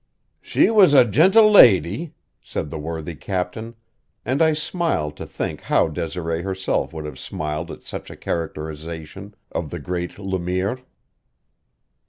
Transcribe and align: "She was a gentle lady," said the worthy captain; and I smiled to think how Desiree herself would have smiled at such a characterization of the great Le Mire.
"She 0.41 0.71
was 0.71 0.95
a 0.95 1.05
gentle 1.05 1.51
lady," 1.51 2.15
said 2.41 2.71
the 2.71 2.79
worthy 2.79 3.13
captain; 3.13 3.75
and 4.25 4.41
I 4.41 4.53
smiled 4.53 5.15
to 5.17 5.27
think 5.27 5.61
how 5.61 5.89
Desiree 5.89 6.41
herself 6.41 6.91
would 6.91 7.05
have 7.05 7.19
smiled 7.19 7.69
at 7.69 7.83
such 7.83 8.09
a 8.09 8.17
characterization 8.17 9.35
of 9.51 9.69
the 9.69 9.77
great 9.77 10.17
Le 10.17 10.39
Mire. 10.39 10.79